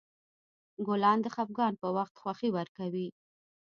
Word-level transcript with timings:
ګلان 0.87 1.17
د 1.21 1.27
خفګان 1.35 1.73
په 1.81 1.87
وخت 1.97 2.13
خوښي 2.21 2.49
ورکوي. 2.53 3.07